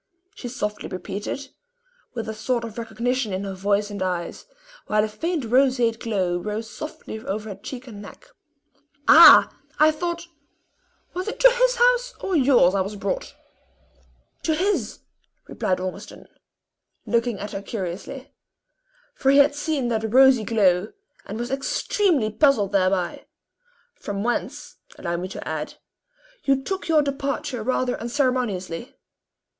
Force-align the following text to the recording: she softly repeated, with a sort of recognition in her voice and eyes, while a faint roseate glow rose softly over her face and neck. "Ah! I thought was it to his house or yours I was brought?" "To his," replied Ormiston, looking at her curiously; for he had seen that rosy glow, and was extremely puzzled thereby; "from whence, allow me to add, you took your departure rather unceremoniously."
she 0.33 0.47
softly 0.47 0.89
repeated, 0.89 1.49
with 2.15 2.27
a 2.27 2.33
sort 2.33 2.63
of 2.63 2.79
recognition 2.79 3.31
in 3.31 3.43
her 3.43 3.53
voice 3.53 3.91
and 3.91 4.01
eyes, 4.01 4.47
while 4.87 5.03
a 5.03 5.07
faint 5.07 5.45
roseate 5.45 5.99
glow 5.99 6.39
rose 6.39 6.67
softly 6.67 7.19
over 7.19 7.49
her 7.49 7.55
face 7.55 7.83
and 7.85 8.01
neck. 8.01 8.25
"Ah! 9.07 9.55
I 9.77 9.91
thought 9.91 10.25
was 11.13 11.27
it 11.27 11.39
to 11.41 11.51
his 11.51 11.75
house 11.75 12.15
or 12.19 12.35
yours 12.35 12.73
I 12.73 12.81
was 12.81 12.95
brought?" 12.95 13.35
"To 14.41 14.55
his," 14.55 15.01
replied 15.47 15.79
Ormiston, 15.79 16.25
looking 17.05 17.37
at 17.37 17.51
her 17.51 17.61
curiously; 17.61 18.33
for 19.13 19.29
he 19.29 19.37
had 19.37 19.53
seen 19.53 19.89
that 19.89 20.11
rosy 20.11 20.43
glow, 20.45 20.93
and 21.27 21.37
was 21.37 21.51
extremely 21.51 22.31
puzzled 22.31 22.71
thereby; 22.71 23.27
"from 23.93 24.23
whence, 24.23 24.77
allow 24.97 25.15
me 25.17 25.27
to 25.27 25.47
add, 25.47 25.75
you 26.43 26.59
took 26.63 26.87
your 26.87 27.03
departure 27.03 27.61
rather 27.61 28.01
unceremoniously." 28.01 28.95